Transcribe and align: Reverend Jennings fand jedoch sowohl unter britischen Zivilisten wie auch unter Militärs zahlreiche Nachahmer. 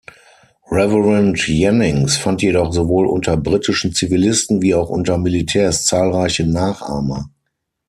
Reverend 0.71 1.37
Jennings 1.47 2.17
fand 2.17 2.41
jedoch 2.41 2.73
sowohl 2.73 3.05
unter 3.05 3.37
britischen 3.37 3.93
Zivilisten 3.93 4.63
wie 4.63 4.73
auch 4.73 4.89
unter 4.89 5.19
Militärs 5.19 5.85
zahlreiche 5.85 6.43
Nachahmer. 6.47 7.29